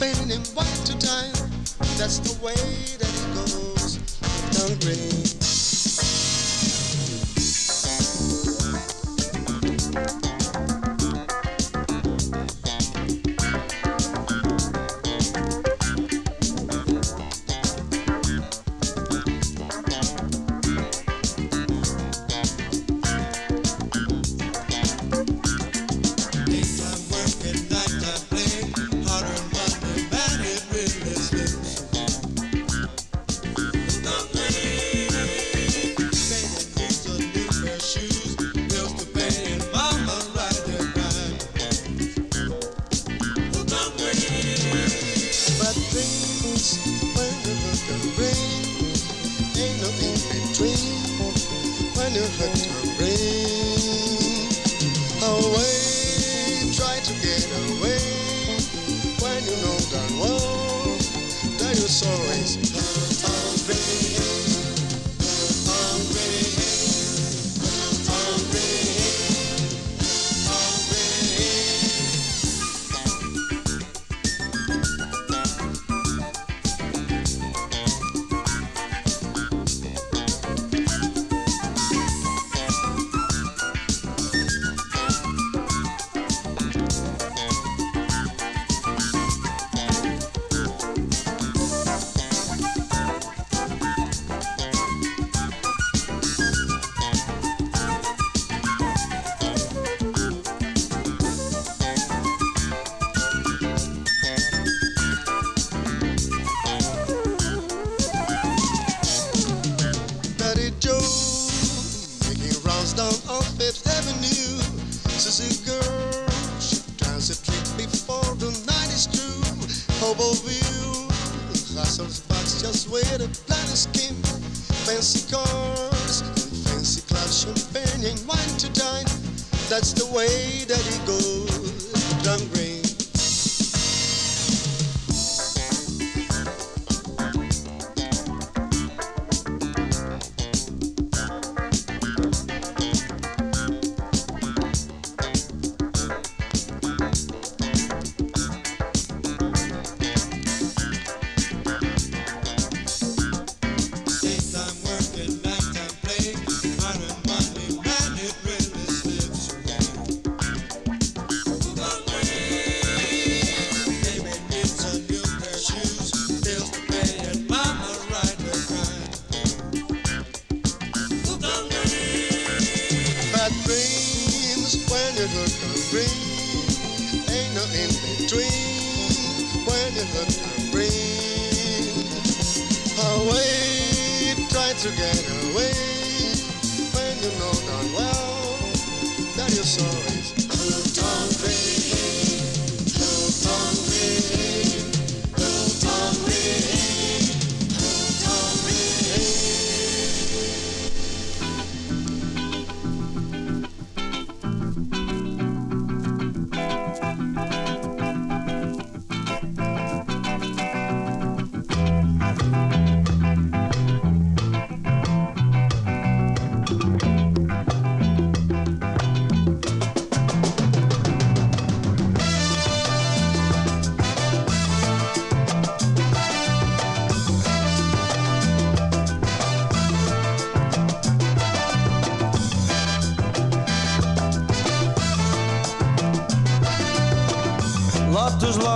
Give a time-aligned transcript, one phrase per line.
[0.00, 0.59] spinning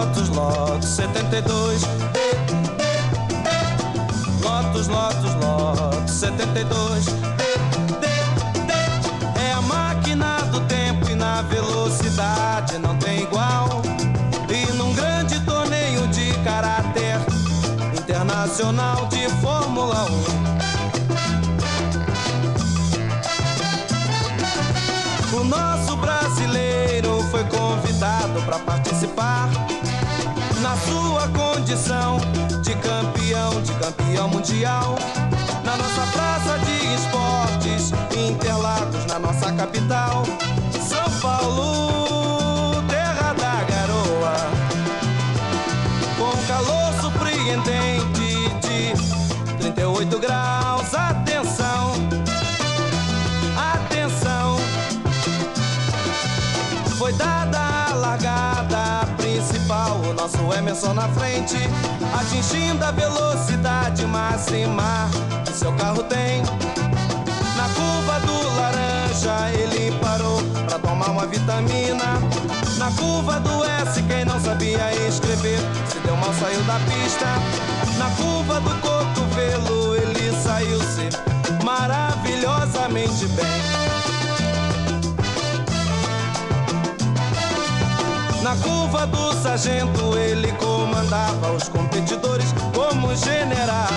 [0.05, 2.04] altos lotes 72
[31.75, 34.95] de campeão, de campeão mundial.
[35.65, 40.23] Na nossa praça de esportes, Interlagos, na nossa capital,
[40.89, 42.04] São Paulo.
[60.35, 61.57] Nosso Emerson na frente,
[62.19, 65.09] atingindo a velocidade máxima
[65.45, 66.43] que seu carro tem.
[67.57, 72.19] Na curva do laranja ele parou pra tomar uma vitamina.
[72.79, 77.27] Na curva do S quem não sabia escrever se deu mal saiu da pista.
[77.99, 81.09] Na curva do cotovelo ele saiu-se
[81.65, 83.84] maravilhosamente bem.
[88.55, 93.89] Na curva do sargento ele comandava os competidores como general.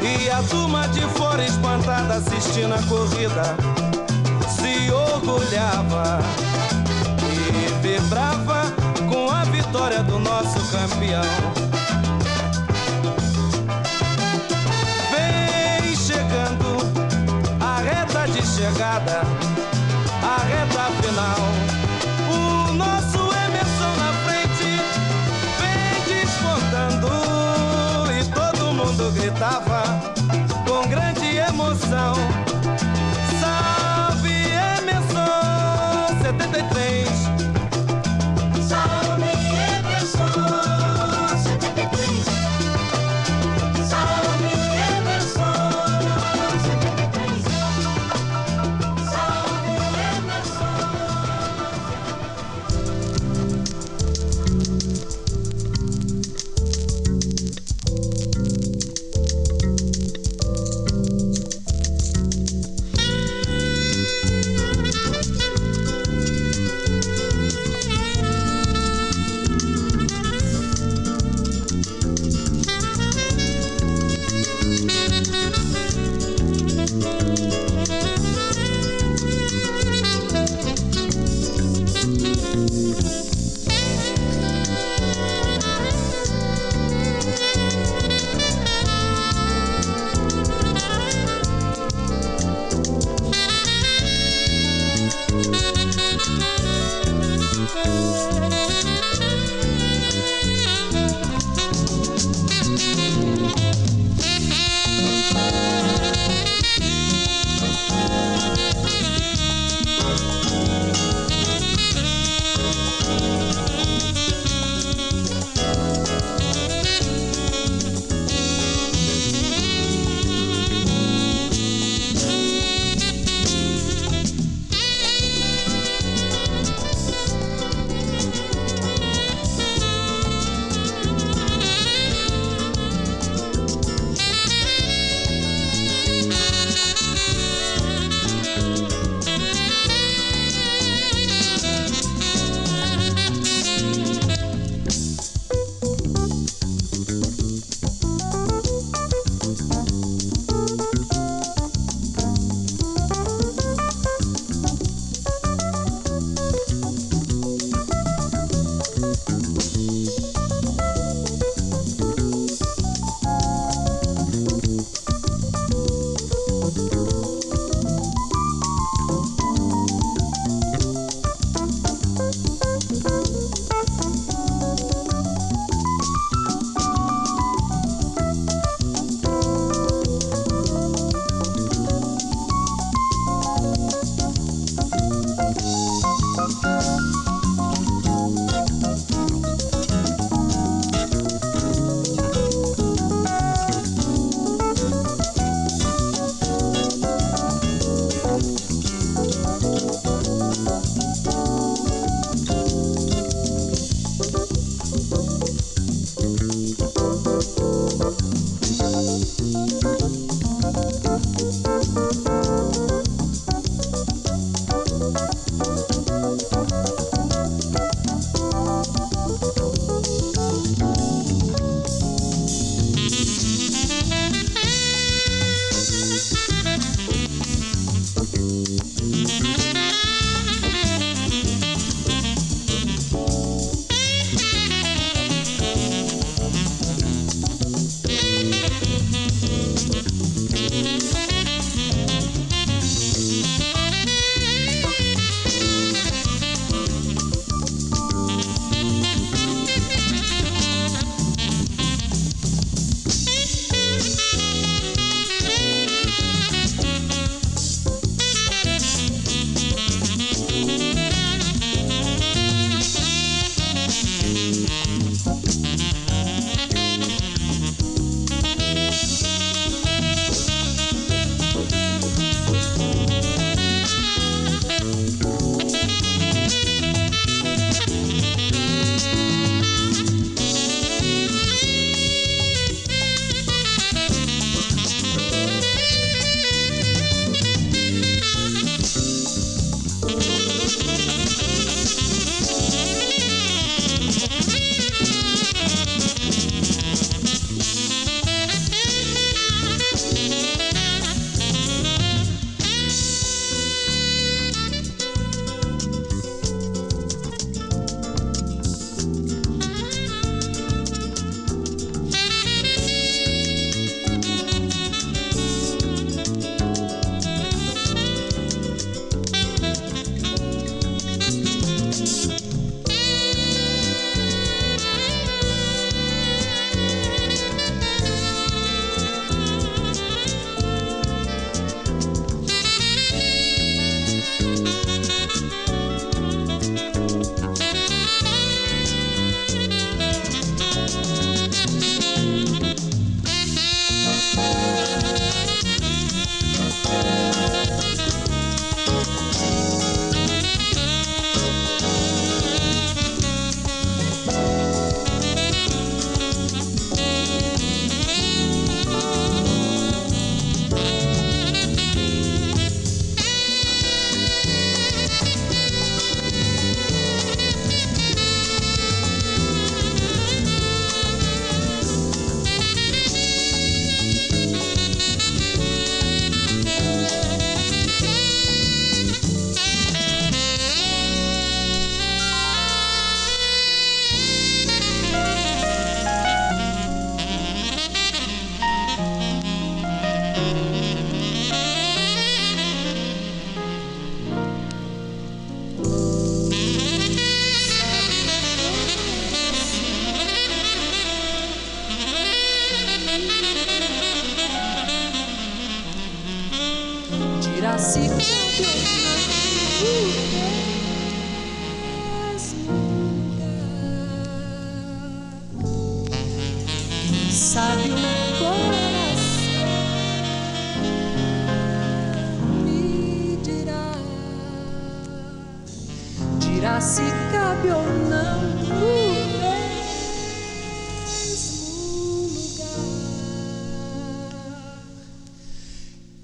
[0.00, 3.54] E a turma de fora espantada assistindo a corrida
[4.48, 6.20] se orgulhava
[7.28, 8.72] e vibrava
[9.10, 11.22] com a vitória do nosso campeão.
[15.10, 16.78] Vem chegando
[17.60, 19.41] a reta de chegada
[21.12, 21.36] final.
[22.30, 24.80] O nosso Emerson na frente
[25.60, 27.08] vem despontando
[28.18, 29.82] e todo mundo gritava
[30.66, 32.41] com grande emoção.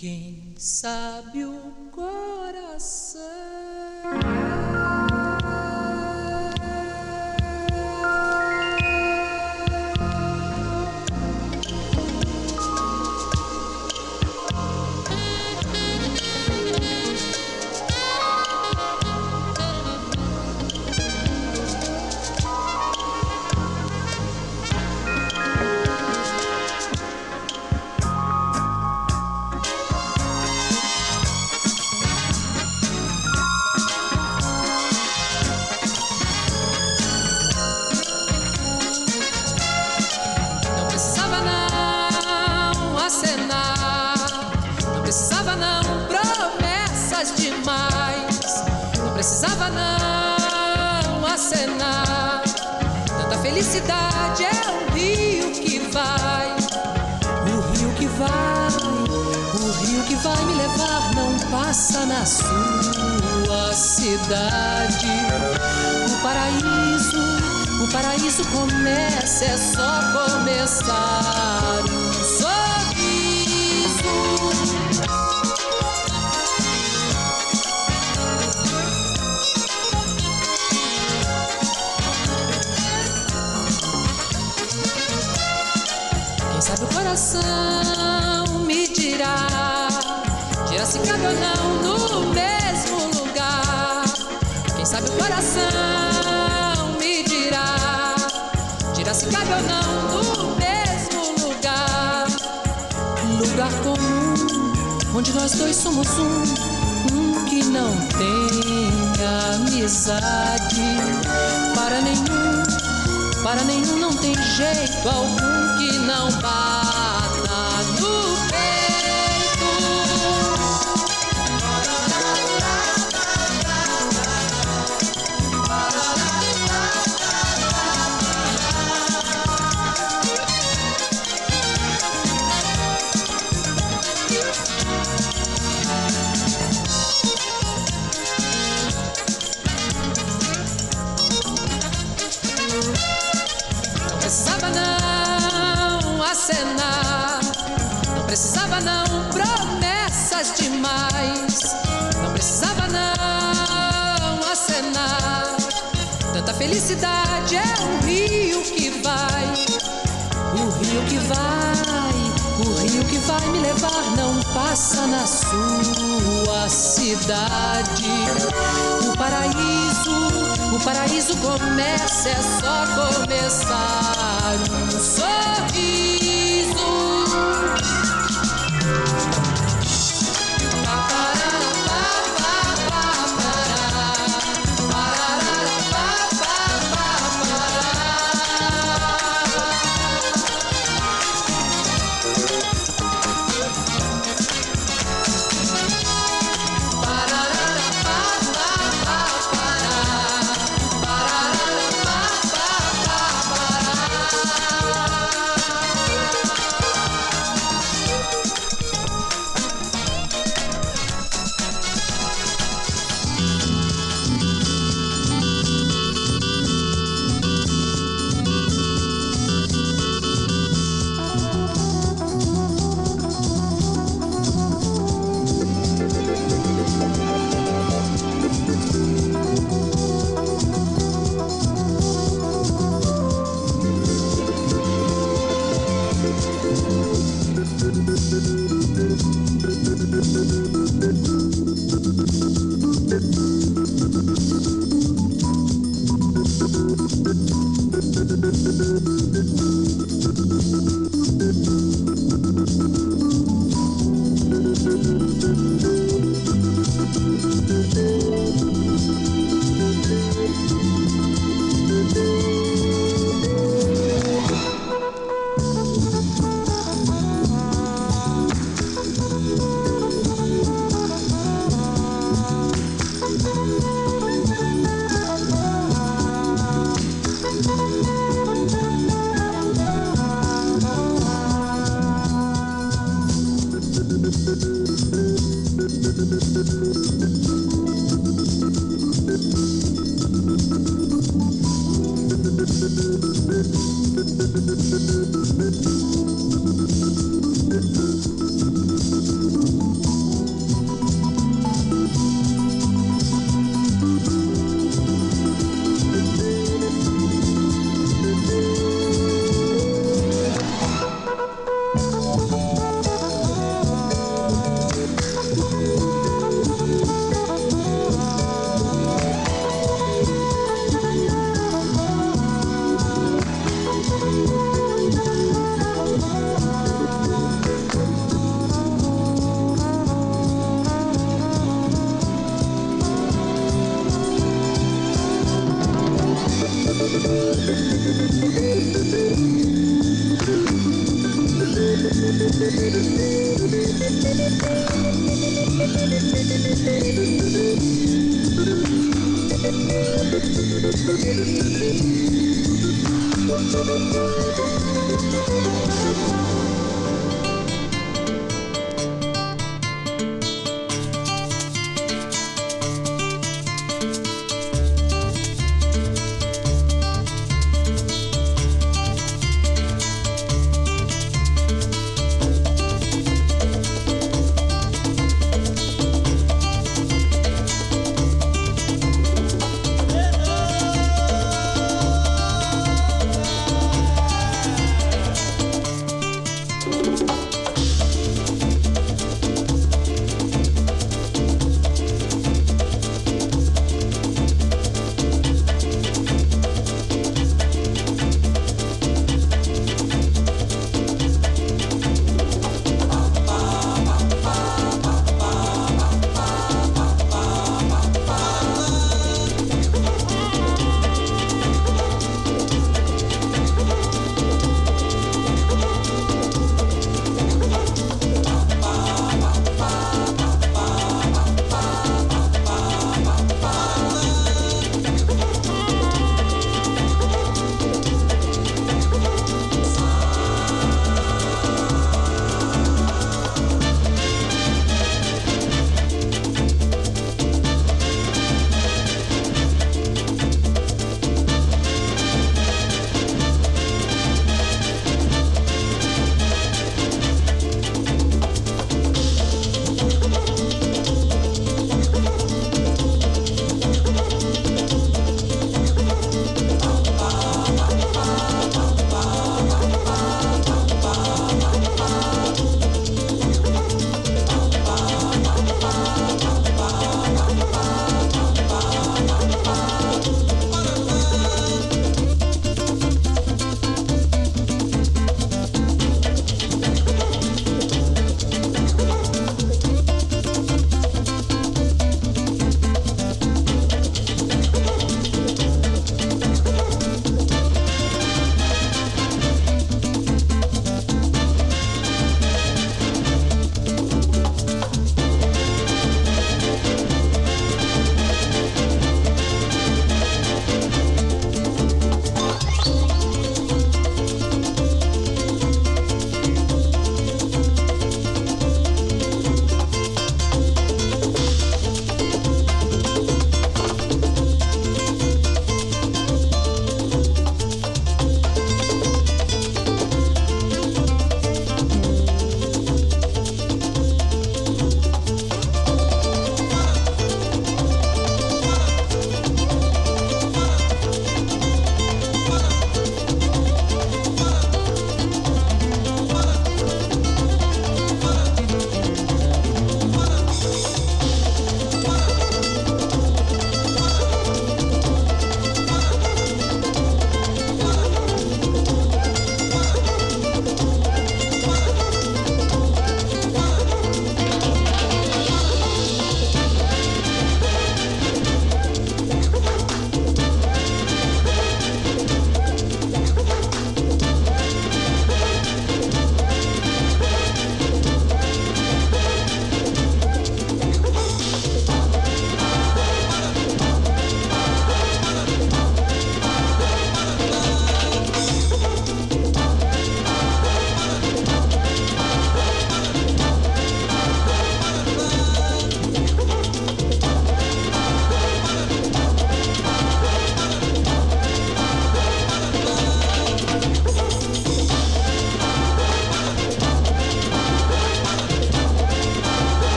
[0.00, 3.20] Quem sabe o coração.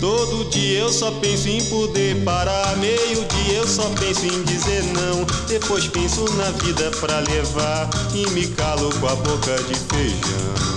[0.00, 2.74] Todo dia eu só penso em poder parar.
[2.78, 5.24] Meio dia eu só penso em dizer não.
[5.46, 7.90] Depois penso na vida pra levar.
[8.14, 10.70] E me calo com a boca de feijão.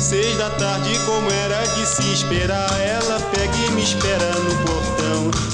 [0.00, 5.47] Seis da tarde, como era de se esperar, ela pega e me espera no portão.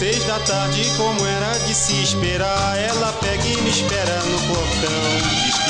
[0.00, 5.69] Seis da tarde, como era de se esperar, ela pega e me espera no portão.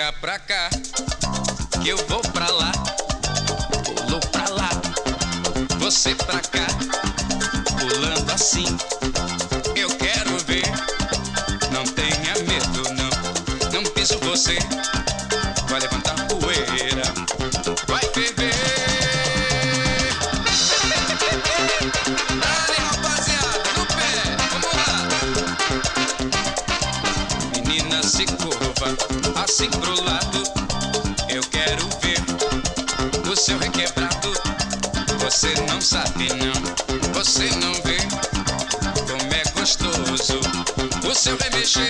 [0.00, 0.70] Fica pra cá,
[1.82, 2.72] que eu vou pra lá.
[3.84, 4.70] Pulou pra lá,
[5.78, 6.66] você pra cá.
[7.78, 8.64] Pulando assim,
[9.76, 10.64] eu quero ver.
[11.70, 13.82] Não tenha medo, não.
[13.82, 14.58] Não piso você,
[15.68, 17.29] vai levantar poeira.
[35.40, 36.52] Você não sabe não,
[37.14, 37.96] você não vê
[39.08, 40.38] como é gostoso
[41.02, 41.88] o seu remexer.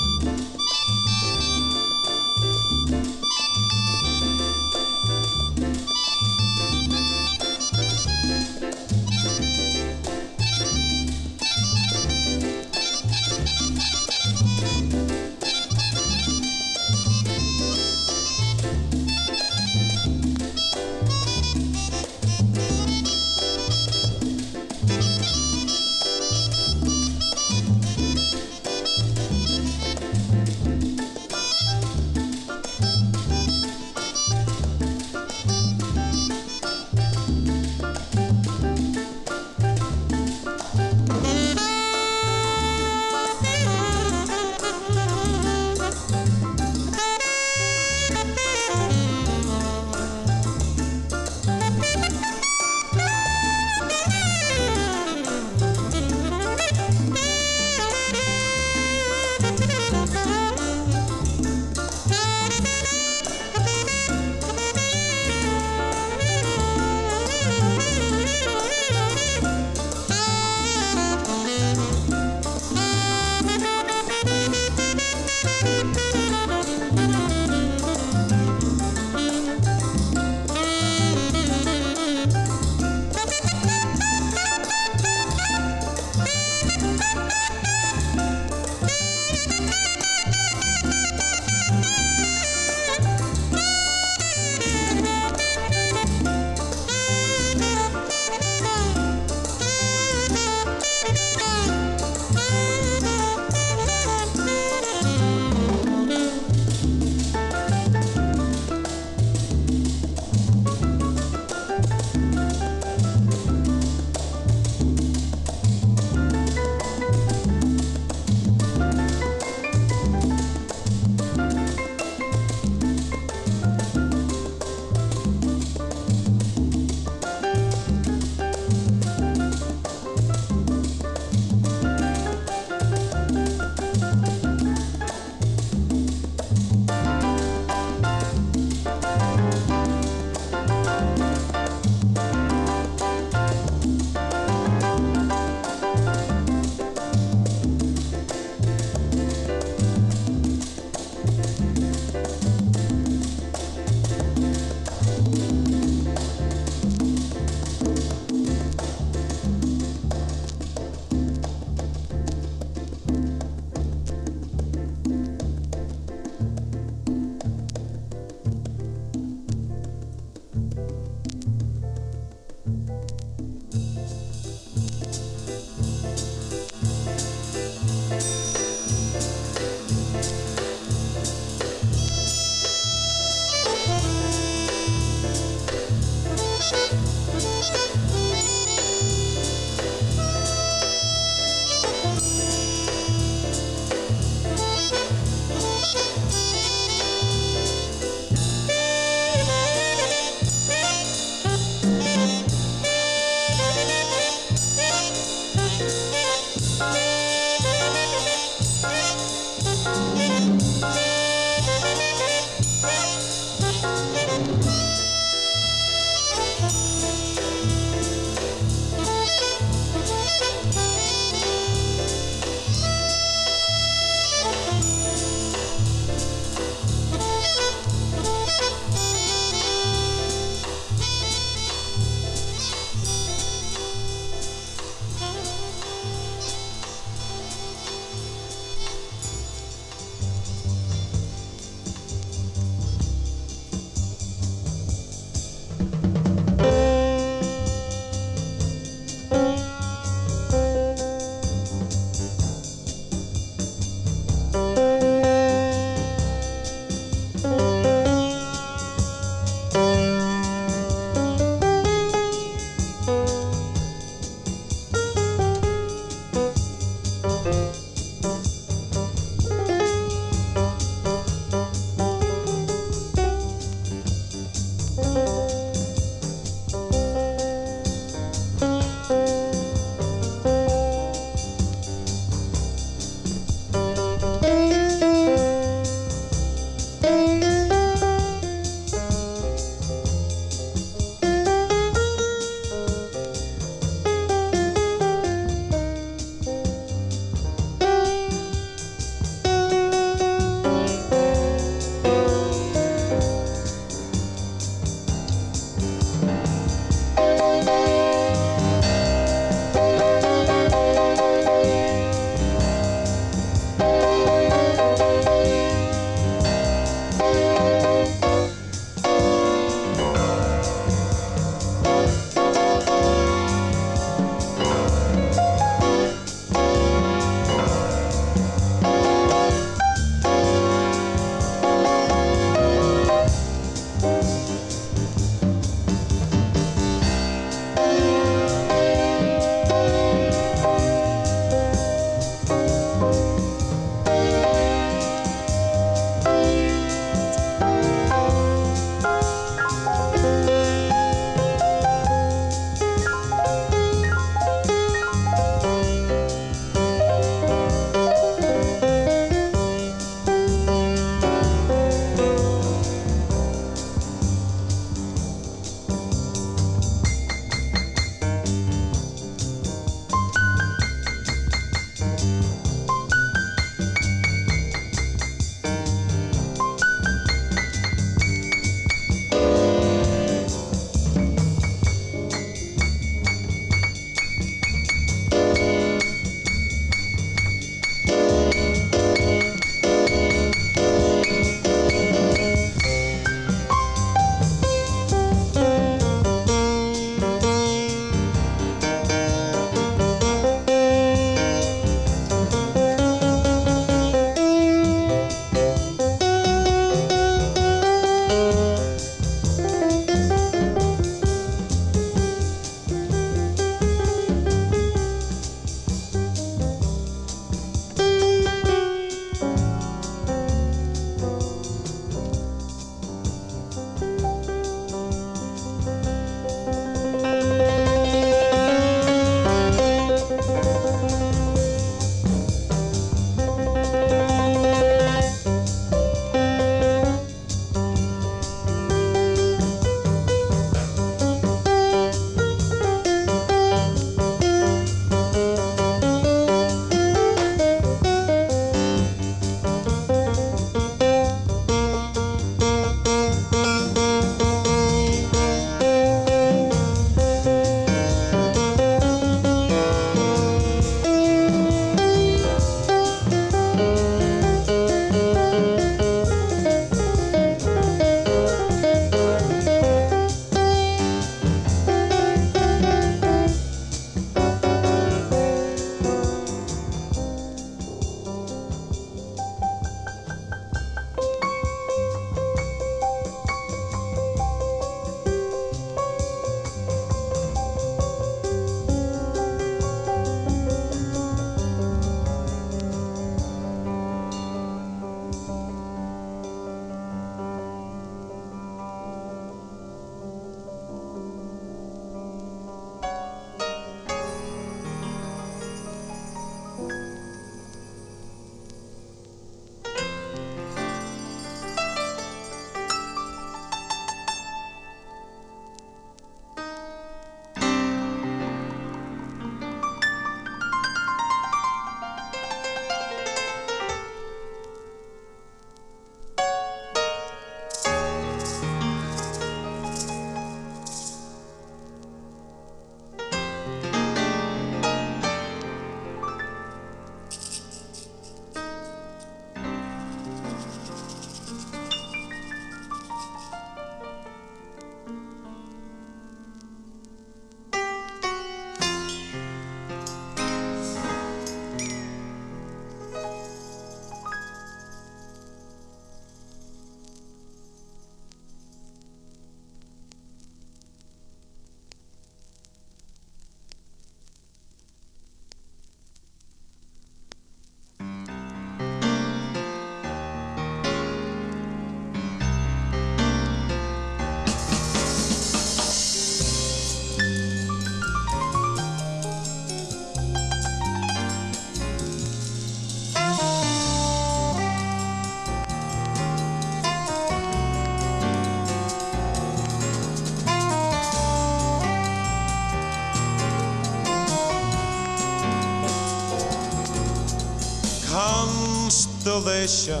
[599.36, 600.00] Constellation,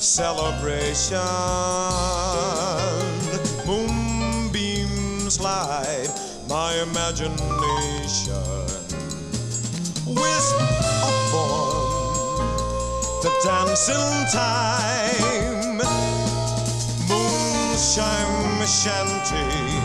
[0.00, 1.16] celebration.
[3.66, 6.08] Moonbeams light
[6.48, 8.34] my imagination.
[10.06, 10.60] Wisp
[11.02, 12.40] of form,
[13.22, 15.80] the dancing time.
[17.08, 19.77] Moonshine shanty,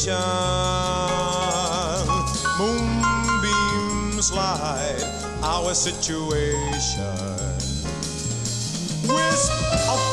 [0.00, 0.20] Celebration.
[2.58, 5.04] Moonbeams light
[5.42, 7.14] our situation.
[9.08, 9.52] Wisp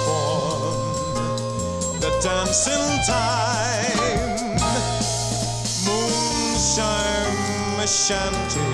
[0.05, 4.57] form, the dancing time.
[5.85, 7.37] Moonshine
[8.07, 8.66] chanting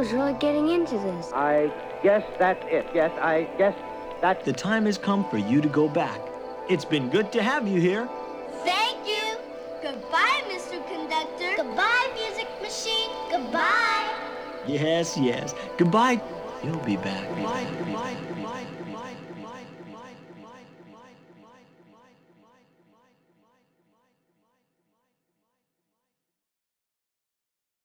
[0.00, 1.30] was really getting into this.
[1.34, 1.70] I
[2.02, 2.86] guess that's it.
[2.94, 3.74] Yes, I guess
[4.22, 6.18] that's The time has come for you to go back.
[6.70, 8.08] It's been good to have you here.
[8.64, 9.36] Thank you.
[9.82, 10.80] Goodbye, Mr.
[10.88, 11.52] Conductor.
[11.54, 13.10] Goodbye, music machine.
[13.30, 14.08] Goodbye.
[14.66, 15.54] Yes, yes.
[15.76, 16.18] Goodbye.
[16.64, 17.04] You'll be back.
[17.04, 17.19] Be back.